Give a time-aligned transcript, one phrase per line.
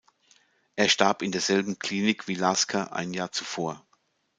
[0.75, 3.85] Er starb in derselben Klinik wie Lasker ein Jahr zuvor.